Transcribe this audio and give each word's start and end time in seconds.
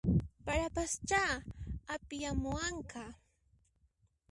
Parapaschá 0.45 1.23
apiyamuwanqa 1.93 3.03